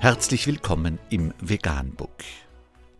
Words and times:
Herzlich 0.00 0.46
willkommen 0.46 1.00
im 1.10 1.34
Veganbook. 1.40 2.22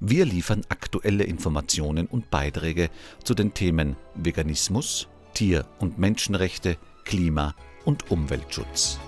Wir 0.01 0.25
liefern 0.25 0.63
aktuelle 0.69 1.23
Informationen 1.23 2.09
und 2.09 2.29
Beiträge 2.29 2.91
zu 3.23 3.35
den 3.35 3.55
Themen 3.55 3.95
Veganismus, 4.17 5.07
Tier- 5.33 5.65
und 5.79 6.01
Menschenrechte, 6.01 6.77
Klima- 7.05 7.55
und 7.85 8.11
Umweltschutz. 8.11 8.99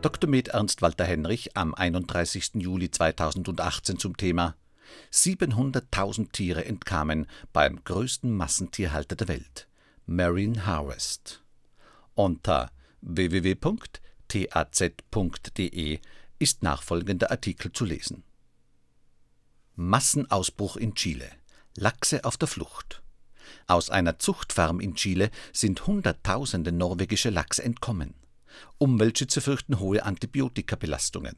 Dr. 0.00 0.30
Med 0.30 0.48
Ernst 0.48 0.80
Walter 0.80 1.04
Henrich 1.04 1.54
am 1.54 1.74
31. 1.74 2.52
Juli 2.54 2.90
2018 2.90 3.98
zum 3.98 4.16
Thema 4.16 4.56
700.000 5.12 6.32
Tiere 6.32 6.64
entkamen 6.64 7.26
beim 7.52 7.84
größten 7.84 8.34
Massentierhalter 8.34 9.16
der 9.16 9.28
Welt, 9.28 9.68
Marine 10.06 10.64
Harvest. 10.64 11.42
Unter 12.14 12.70
www.taz.de 13.02 13.98
ist 16.38 16.62
nachfolgender 16.62 17.30
Artikel 17.30 17.72
zu 17.72 17.84
lesen. 17.84 18.24
Massenausbruch 19.76 20.76
in 20.76 20.94
Chile. 20.94 21.30
Lachse 21.76 22.24
auf 22.24 22.36
der 22.36 22.48
Flucht. 22.48 23.02
Aus 23.66 23.90
einer 23.90 24.18
Zuchtfarm 24.18 24.80
in 24.80 24.94
Chile 24.94 25.30
sind 25.52 25.86
Hunderttausende 25.86 26.72
norwegische 26.72 27.30
Lachse 27.30 27.62
entkommen. 27.62 28.14
Umweltschützer 28.78 29.40
fürchten 29.40 29.78
hohe 29.78 30.04
Antibiotikabelastungen. 30.04 31.36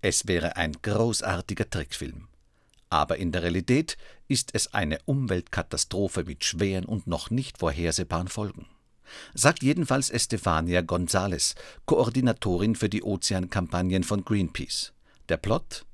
Es 0.00 0.26
wäre 0.26 0.56
ein 0.56 0.72
großartiger 0.82 1.70
Trickfilm. 1.70 2.28
Aber 2.90 3.16
in 3.16 3.32
der 3.32 3.42
Realität 3.42 3.96
ist 4.28 4.50
es 4.52 4.74
eine 4.74 4.98
Umweltkatastrophe 5.06 6.24
mit 6.24 6.44
schweren 6.44 6.84
und 6.84 7.06
noch 7.06 7.30
nicht 7.30 7.58
vorhersehbaren 7.58 8.28
Folgen. 8.28 8.66
Sagt 9.34 9.62
jedenfalls 9.62 10.10
Estefania 10.10 10.80
González, 10.80 11.54
Koordinatorin 11.86 12.76
für 12.76 12.88
die 12.88 13.02
Ozeankampagnen 13.02 14.04
von 14.04 14.24
Greenpeace. 14.24 14.92
Der 15.28 15.36
Plot? 15.36 15.84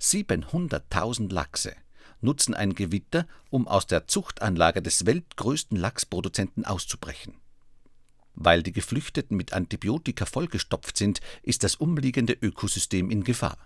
700.000 0.00 1.32
Lachse 1.32 1.74
nutzen 2.20 2.54
ein 2.54 2.74
Gewitter, 2.74 3.26
um 3.50 3.68
aus 3.68 3.86
der 3.86 4.06
Zuchtanlage 4.06 4.82
des 4.82 5.06
weltgrößten 5.06 5.76
Lachsproduzenten 5.76 6.64
auszubrechen. 6.64 7.34
Weil 8.34 8.62
die 8.62 8.72
Geflüchteten 8.72 9.36
mit 9.36 9.52
Antibiotika 9.52 10.24
vollgestopft 10.24 10.96
sind, 10.96 11.20
ist 11.42 11.64
das 11.64 11.74
umliegende 11.76 12.34
Ökosystem 12.34 13.10
in 13.10 13.24
Gefahr. 13.24 13.58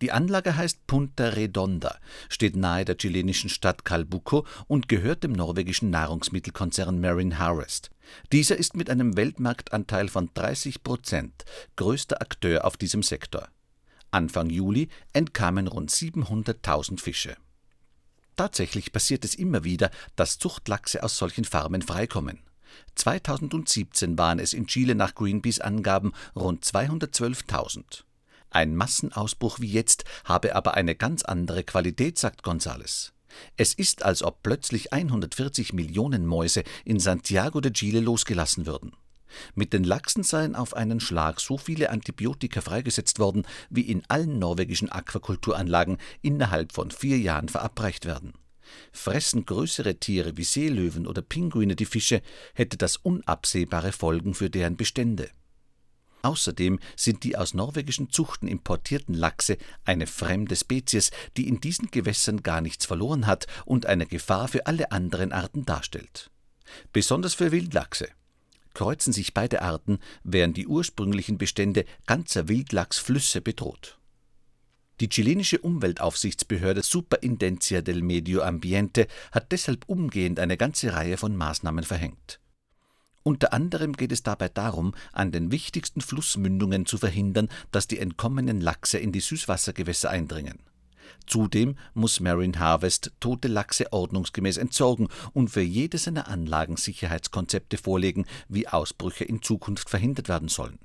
Die 0.00 0.12
Anlage 0.12 0.56
heißt 0.56 0.86
Punta 0.86 1.28
Redonda, 1.28 1.98
steht 2.30 2.56
nahe 2.56 2.86
der 2.86 2.96
chilenischen 2.96 3.50
Stadt 3.50 3.84
Calbuco 3.84 4.46
und 4.66 4.88
gehört 4.88 5.24
dem 5.24 5.32
norwegischen 5.32 5.90
Nahrungsmittelkonzern 5.90 7.00
Marine 7.00 7.38
Harvest. 7.38 7.90
Dieser 8.32 8.56
ist 8.56 8.76
mit 8.76 8.88
einem 8.88 9.16
Weltmarktanteil 9.16 10.08
von 10.08 10.30
30 10.32 10.82
Prozent 10.82 11.44
größter 11.76 12.22
Akteur 12.22 12.64
auf 12.64 12.78
diesem 12.78 13.02
Sektor. 13.02 13.48
Anfang 14.10 14.48
Juli 14.48 14.88
entkamen 15.12 15.68
rund 15.68 15.90
700.000 15.90 16.98
Fische. 16.98 17.36
Tatsächlich 18.36 18.92
passiert 18.92 19.24
es 19.26 19.34
immer 19.34 19.64
wieder, 19.64 19.90
dass 20.16 20.38
Zuchtlachse 20.38 21.02
aus 21.02 21.18
solchen 21.18 21.44
Farmen 21.44 21.82
freikommen. 21.82 22.40
2017 22.94 24.16
waren 24.16 24.38
es 24.38 24.54
in 24.54 24.66
Chile 24.66 24.94
nach 24.94 25.14
Greenpeace 25.14 25.60
Angaben 25.60 26.12
rund 26.34 26.64
212.000. 26.64 28.04
Ein 28.50 28.74
Massenausbruch 28.74 29.60
wie 29.60 29.70
jetzt 29.70 30.04
habe 30.24 30.56
aber 30.56 30.74
eine 30.74 30.94
ganz 30.94 31.22
andere 31.22 31.62
Qualität, 31.62 32.18
sagt 32.18 32.44
González. 32.44 33.12
Es 33.56 33.74
ist, 33.74 34.04
als 34.04 34.22
ob 34.22 34.42
plötzlich 34.42 34.92
140 34.92 35.72
Millionen 35.72 36.26
Mäuse 36.26 36.64
in 36.84 36.98
Santiago 36.98 37.60
de 37.60 37.72
Chile 37.72 38.00
losgelassen 38.00 38.66
würden. 38.66 38.92
Mit 39.54 39.72
den 39.72 39.84
Lachsen 39.84 40.24
seien 40.24 40.56
auf 40.56 40.74
einen 40.74 40.98
Schlag 40.98 41.40
so 41.40 41.56
viele 41.56 41.90
Antibiotika 41.90 42.60
freigesetzt 42.60 43.20
worden, 43.20 43.46
wie 43.68 43.82
in 43.82 44.02
allen 44.08 44.40
norwegischen 44.40 44.90
Aquakulturanlagen 44.90 45.98
innerhalb 46.20 46.72
von 46.72 46.90
vier 46.90 47.18
Jahren 47.18 47.48
verabreicht 47.48 48.06
werden. 48.06 48.32
Fressen 48.92 49.46
größere 49.46 49.96
Tiere 49.96 50.36
wie 50.36 50.44
Seelöwen 50.44 51.06
oder 51.06 51.22
Pinguine 51.22 51.76
die 51.76 51.86
Fische, 51.86 52.22
hätte 52.54 52.76
das 52.76 52.96
unabsehbare 52.96 53.92
Folgen 53.92 54.34
für 54.34 54.50
deren 54.50 54.76
Bestände. 54.76 55.30
Außerdem 56.22 56.78
sind 56.96 57.24
die 57.24 57.36
aus 57.36 57.54
norwegischen 57.54 58.10
Zuchten 58.10 58.46
importierten 58.46 59.14
Lachse 59.14 59.56
eine 59.84 60.06
fremde 60.06 60.54
Spezies, 60.54 61.10
die 61.36 61.48
in 61.48 61.60
diesen 61.60 61.90
Gewässern 61.90 62.42
gar 62.42 62.60
nichts 62.60 62.84
verloren 62.86 63.26
hat 63.26 63.46
und 63.64 63.86
eine 63.86 64.06
Gefahr 64.06 64.48
für 64.48 64.66
alle 64.66 64.92
anderen 64.92 65.32
Arten 65.32 65.64
darstellt. 65.64 66.30
Besonders 66.92 67.34
für 67.34 67.52
Wildlachse. 67.52 68.08
Kreuzen 68.74 69.12
sich 69.12 69.34
beide 69.34 69.62
Arten, 69.62 69.98
wären 70.22 70.52
die 70.52 70.66
ursprünglichen 70.66 71.38
Bestände 71.38 71.84
ganzer 72.06 72.48
Wildlachsflüsse 72.48 73.40
bedroht. 73.40 73.98
Die 75.00 75.08
chilenische 75.08 75.58
Umweltaufsichtsbehörde 75.58 76.82
Superintendencia 76.82 77.80
del 77.80 78.02
Medio 78.02 78.42
Ambiente 78.42 79.06
hat 79.32 79.50
deshalb 79.50 79.88
umgehend 79.88 80.38
eine 80.38 80.58
ganze 80.58 80.92
Reihe 80.92 81.16
von 81.16 81.34
Maßnahmen 81.34 81.84
verhängt. 81.84 82.38
Unter 83.22 83.52
anderem 83.52 83.92
geht 83.92 84.12
es 84.12 84.22
dabei 84.22 84.48
darum, 84.48 84.94
an 85.12 85.30
den 85.30 85.52
wichtigsten 85.52 86.00
Flussmündungen 86.00 86.86
zu 86.86 86.96
verhindern, 86.96 87.48
dass 87.70 87.86
die 87.86 87.98
entkommenen 87.98 88.60
Lachse 88.60 88.98
in 88.98 89.12
die 89.12 89.20
Süßwassergewässer 89.20 90.08
eindringen. 90.08 90.60
Zudem 91.26 91.76
muss 91.92 92.20
Marine 92.20 92.58
Harvest 92.58 93.12
tote 93.20 93.48
Lachse 93.48 93.92
ordnungsgemäß 93.92 94.56
entsorgen 94.56 95.08
und 95.32 95.48
für 95.48 95.60
jede 95.60 95.98
seiner 95.98 96.28
Anlagen 96.28 96.76
Sicherheitskonzepte 96.76 97.76
vorlegen, 97.76 98.24
wie 98.48 98.68
Ausbrüche 98.68 99.24
in 99.24 99.42
Zukunft 99.42 99.90
verhindert 99.90 100.28
werden 100.28 100.48
sollen. 100.48 100.78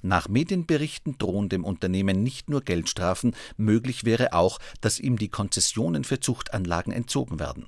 Nach 0.00 0.28
Medienberichten 0.28 1.18
drohen 1.18 1.48
dem 1.48 1.64
Unternehmen 1.64 2.22
nicht 2.22 2.50
nur 2.50 2.60
Geldstrafen, 2.60 3.34
möglich 3.56 4.04
wäre 4.04 4.32
auch, 4.32 4.58
dass 4.80 5.00
ihm 5.00 5.18
die 5.18 5.28
Konzessionen 5.28 6.04
für 6.04 6.20
Zuchtanlagen 6.20 6.92
entzogen 6.92 7.40
werden. 7.40 7.66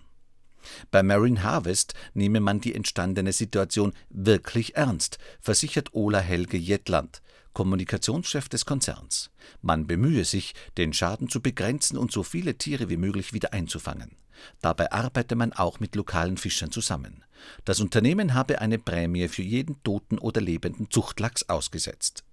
Bei 0.91 1.03
Marine 1.03 1.43
Harvest 1.43 1.95
nehme 2.15 2.41
man 2.41 2.61
die 2.61 2.75
entstandene 2.75 3.33
Situation 3.33 3.93
wirklich 4.11 4.77
ernst, 4.77 5.19
versichert 5.41 5.95
Ola 5.95 6.21
Helge 6.21 6.57
Jetland, 6.57 7.23
Kommunikationschef 7.53 8.49
des 8.49 8.67
Konzerns. 8.67 9.31
Man 9.63 9.87
bemühe 9.87 10.25
sich, 10.25 10.55
den 10.77 10.93
Schaden 10.93 11.29
zu 11.29 11.41
begrenzen 11.41 11.97
und 11.97 12.13
so 12.13 12.23
viele 12.23 12.59
Tiere 12.59 12.89
wie 12.89 12.97
möglich 12.97 13.33
wieder 13.33 13.53
einzufangen. 13.53 14.17
Dabei 14.61 14.91
arbeite 14.93 15.37
man 15.37 15.53
auch 15.53 15.81
mit 15.81 15.95
lokalen 15.95 16.37
Fischern 16.37 16.71
zusammen. 16.71 17.25
Das 17.65 17.81
Unternehmen 17.81 18.35
habe 18.35 18.61
eine 18.61 18.79
Prämie 18.79 19.29
für 19.29 19.43
jeden 19.43 19.83
toten 19.83 20.19
oder 20.19 20.41
lebenden 20.41 20.91
Zuchtlachs 20.91 21.49
ausgesetzt. 21.49 22.25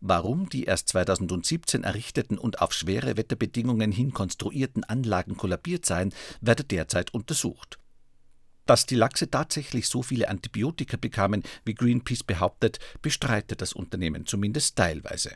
Warum 0.00 0.48
die 0.48 0.64
erst 0.64 0.88
2017 0.88 1.84
errichteten 1.84 2.38
und 2.38 2.62
auf 2.62 2.72
schwere 2.72 3.18
Wetterbedingungen 3.18 3.92
hin 3.92 4.12
konstruierten 4.12 4.82
Anlagen 4.84 5.36
kollabiert 5.36 5.84
seien, 5.84 6.14
werde 6.40 6.64
derzeit 6.64 7.12
untersucht. 7.12 7.78
Dass 8.64 8.86
die 8.86 8.94
Lachse 8.94 9.30
tatsächlich 9.30 9.88
so 9.88 10.02
viele 10.02 10.28
Antibiotika 10.28 10.96
bekamen, 10.96 11.42
wie 11.64 11.74
Greenpeace 11.74 12.22
behauptet, 12.22 12.78
bestreitet 13.02 13.60
das 13.60 13.74
Unternehmen 13.74 14.24
zumindest 14.26 14.76
teilweise. 14.76 15.32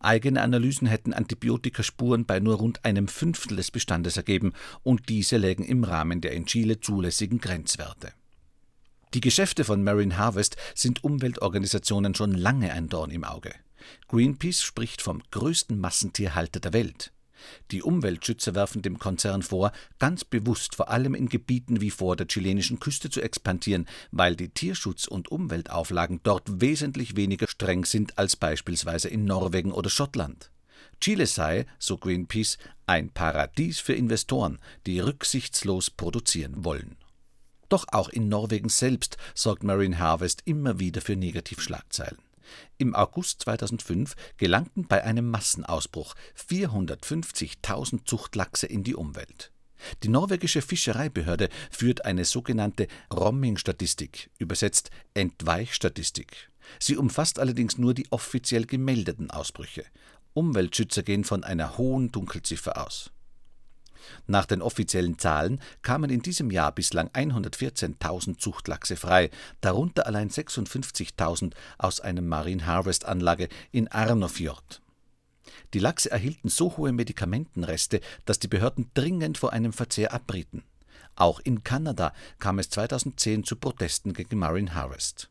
Eigene 0.00 0.40
Analysen 0.40 0.88
hätten 0.88 1.12
Antibiotikaspuren 1.12 2.24
bei 2.24 2.40
nur 2.40 2.56
rund 2.56 2.84
einem 2.84 3.06
Fünftel 3.06 3.56
des 3.56 3.70
Bestandes 3.70 4.16
ergeben, 4.16 4.54
und 4.82 5.10
diese 5.10 5.36
lägen 5.36 5.62
im 5.62 5.84
Rahmen 5.84 6.22
der 6.22 6.32
in 6.32 6.46
Chile 6.46 6.80
zulässigen 6.80 7.38
Grenzwerte. 7.38 8.12
Die 9.12 9.20
Geschäfte 9.20 9.64
von 9.64 9.82
Marine 9.82 10.18
Harvest 10.18 10.56
sind 10.72 11.02
Umweltorganisationen 11.02 12.14
schon 12.14 12.32
lange 12.32 12.72
ein 12.72 12.88
Dorn 12.88 13.10
im 13.10 13.24
Auge. 13.24 13.52
Greenpeace 14.06 14.62
spricht 14.62 15.02
vom 15.02 15.20
größten 15.32 15.80
Massentierhalter 15.80 16.60
der 16.60 16.72
Welt. 16.72 17.12
Die 17.72 17.82
Umweltschützer 17.82 18.54
werfen 18.54 18.82
dem 18.82 19.00
Konzern 19.00 19.42
vor, 19.42 19.72
ganz 19.98 20.24
bewusst 20.24 20.76
vor 20.76 20.90
allem 20.90 21.16
in 21.16 21.28
Gebieten 21.28 21.80
wie 21.80 21.90
vor 21.90 22.14
der 22.14 22.28
chilenischen 22.28 22.78
Küste 22.78 23.10
zu 23.10 23.20
expandieren, 23.20 23.88
weil 24.12 24.36
die 24.36 24.50
Tierschutz- 24.50 25.08
und 25.08 25.28
Umweltauflagen 25.28 26.20
dort 26.22 26.60
wesentlich 26.60 27.16
weniger 27.16 27.48
streng 27.48 27.84
sind 27.84 28.16
als 28.16 28.36
beispielsweise 28.36 29.08
in 29.08 29.24
Norwegen 29.24 29.72
oder 29.72 29.90
Schottland. 29.90 30.52
Chile 31.00 31.26
sei, 31.26 31.66
so 31.80 31.96
Greenpeace, 31.96 32.58
ein 32.86 33.10
Paradies 33.10 33.80
für 33.80 33.94
Investoren, 33.94 34.60
die 34.86 35.00
rücksichtslos 35.00 35.90
produzieren 35.90 36.64
wollen. 36.64 36.96
Doch 37.70 37.86
auch 37.92 38.08
in 38.10 38.28
Norwegen 38.28 38.68
selbst 38.68 39.16
sorgt 39.34 39.62
Marine 39.62 39.98
Harvest 39.98 40.42
immer 40.44 40.78
wieder 40.78 41.00
für 41.00 41.16
Negativschlagzeilen. 41.16 42.18
Im 42.78 42.96
August 42.96 43.42
2005 43.42 44.16
gelangten 44.36 44.88
bei 44.88 45.04
einem 45.04 45.30
Massenausbruch 45.30 46.14
450.000 46.36 48.04
Zuchtlachse 48.04 48.66
in 48.66 48.82
die 48.82 48.96
Umwelt. 48.96 49.52
Die 50.02 50.08
norwegische 50.08 50.62
Fischereibehörde 50.62 51.48
führt 51.70 52.04
eine 52.04 52.24
sogenannte 52.24 52.88
Romming-Statistik, 53.14 54.30
übersetzt 54.38 54.90
Entweichstatistik. 55.14 56.50
Sie 56.80 56.96
umfasst 56.96 57.38
allerdings 57.38 57.78
nur 57.78 57.94
die 57.94 58.10
offiziell 58.10 58.66
gemeldeten 58.66 59.30
Ausbrüche. 59.30 59.84
Umweltschützer 60.34 61.04
gehen 61.04 61.24
von 61.24 61.44
einer 61.44 61.78
hohen 61.78 62.10
Dunkelziffer 62.10 62.84
aus. 62.84 63.10
Nach 64.26 64.46
den 64.46 64.62
offiziellen 64.62 65.18
Zahlen 65.18 65.60
kamen 65.82 66.10
in 66.10 66.22
diesem 66.22 66.50
Jahr 66.50 66.72
bislang 66.72 67.08
114.000 67.08 68.38
Zuchtlachse 68.38 68.96
frei, 68.96 69.30
darunter 69.60 70.06
allein 70.06 70.30
56.000 70.30 71.52
aus 71.78 72.00
einer 72.00 72.22
Marine 72.22 72.66
Harvest 72.66 73.04
Anlage 73.04 73.48
in 73.72 73.88
Arnofjord. 73.88 74.82
Die 75.74 75.78
Lachse 75.78 76.10
erhielten 76.10 76.48
so 76.48 76.76
hohe 76.76 76.92
Medikamentenreste, 76.92 78.00
dass 78.24 78.38
die 78.38 78.48
Behörden 78.48 78.90
dringend 78.94 79.38
vor 79.38 79.52
einem 79.52 79.72
Verzehr 79.72 80.12
abrieten. 80.12 80.64
Auch 81.16 81.40
in 81.40 81.64
Kanada 81.64 82.12
kam 82.38 82.58
es 82.58 82.70
2010 82.70 83.44
zu 83.44 83.56
Protesten 83.56 84.14
gegen 84.14 84.38
Marine 84.38 84.74
Harvest. 84.74 85.28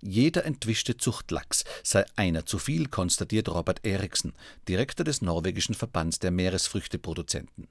Jeder 0.00 0.44
entwischte 0.44 0.96
Zuchtlachs 0.96 1.64
sei 1.82 2.04
einer 2.16 2.46
zu 2.46 2.58
viel, 2.58 2.88
konstatiert 2.88 3.48
Robert 3.48 3.84
Eriksen, 3.84 4.34
Direktor 4.68 5.04
des 5.04 5.22
norwegischen 5.22 5.74
Verbands 5.74 6.18
der 6.18 6.30
Meeresfrüchteproduzenten. 6.30 7.68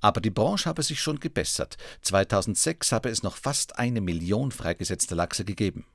Aber 0.00 0.20
die 0.20 0.30
Branche 0.30 0.68
habe 0.68 0.82
sich 0.82 1.00
schon 1.00 1.20
gebessert. 1.20 1.76
2006 2.02 2.92
habe 2.92 3.08
es 3.08 3.22
noch 3.22 3.36
fast 3.36 3.78
eine 3.78 4.00
Million 4.00 4.50
freigesetzter 4.52 5.16
Lachse 5.16 5.44
gegeben. 5.44 5.86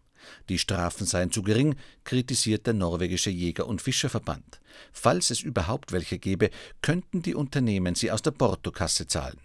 Die 0.49 0.59
Strafen 0.59 1.05
seien 1.05 1.31
zu 1.31 1.41
gering, 1.41 1.75
kritisiert 2.03 2.67
der 2.67 2.73
norwegische 2.73 3.29
Jäger- 3.29 3.67
und 3.67 3.81
Fischerverband. 3.81 4.61
Falls 4.91 5.31
es 5.31 5.41
überhaupt 5.41 5.91
welche 5.91 6.19
gäbe, 6.19 6.49
könnten 6.81 7.21
die 7.21 7.35
Unternehmen 7.35 7.95
sie 7.95 8.11
aus 8.11 8.21
der 8.21 8.31
Portokasse 8.31 9.07
zahlen. 9.07 9.39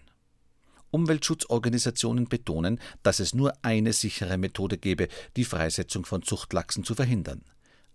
Umweltschutzorganisationen 0.91 2.29
betonen, 2.29 2.79
dass 3.03 3.19
es 3.19 3.33
nur 3.33 3.53
eine 3.61 3.93
sichere 3.93 4.37
Methode 4.37 4.77
gebe, 4.77 5.09
die 5.35 5.43
Freisetzung 5.43 6.05
von 6.05 6.23
Zuchtlachsen 6.23 6.83
zu 6.83 6.95
verhindern: 6.95 7.43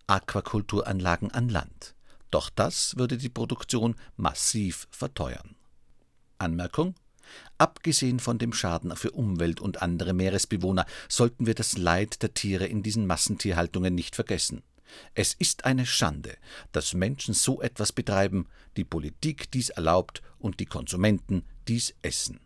Aquakulturanlagen 0.06 1.30
an 1.30 1.48
Land. 1.48 1.94
Doch 2.30 2.50
das 2.50 2.96
würde 2.96 3.16
die 3.16 3.28
Produktion 3.28 3.94
massiv 4.16 4.88
verteuern. 4.90 5.54
Anmerkung 6.42 6.94
Abgesehen 7.58 8.18
von 8.18 8.38
dem 8.38 8.52
Schaden 8.52 8.96
für 8.96 9.12
Umwelt 9.12 9.60
und 9.60 9.82
andere 9.82 10.12
Meeresbewohner 10.12 10.84
sollten 11.08 11.46
wir 11.46 11.54
das 11.54 11.78
Leid 11.78 12.20
der 12.22 12.34
Tiere 12.34 12.66
in 12.66 12.82
diesen 12.82 13.06
Massentierhaltungen 13.06 13.94
nicht 13.94 14.16
vergessen. 14.16 14.64
Es 15.14 15.32
ist 15.32 15.64
eine 15.64 15.86
Schande, 15.86 16.36
dass 16.72 16.92
Menschen 16.92 17.32
so 17.34 17.62
etwas 17.62 17.92
betreiben, 17.92 18.46
die 18.76 18.84
Politik 18.84 19.50
dies 19.50 19.70
erlaubt 19.70 20.20
und 20.38 20.60
die 20.60 20.66
Konsumenten 20.66 21.44
dies 21.66 21.94
essen. 22.02 22.40